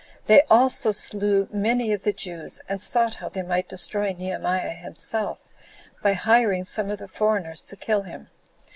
They 0.25 0.41
also 0.49 0.91
slew 0.91 1.47
many 1.53 1.93
of 1.93 2.01
the 2.05 2.11
Jews, 2.11 2.59
and 2.67 2.81
sought 2.81 3.13
how 3.13 3.29
they 3.29 3.43
might 3.43 3.69
destroy 3.69 4.13
Nehemiah 4.17 4.73
himself, 4.73 5.37
by 6.01 6.13
hiring 6.13 6.65
some 6.65 6.89
of 6.89 6.97
the 6.97 7.07
foreigners 7.07 7.61
to 7.61 7.75
kill 7.75 8.01
him. 8.01 8.31